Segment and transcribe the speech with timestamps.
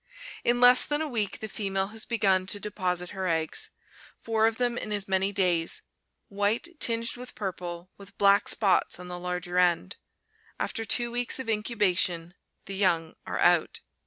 [0.43, 3.69] In less than a week the female has begun to deposit her eggs,
[4.17, 5.83] four of them in as many days,
[6.27, 9.97] white tinged with purple, with black spots on the larger end.
[10.59, 12.33] After two weeks of incubation
[12.65, 13.81] the young are out.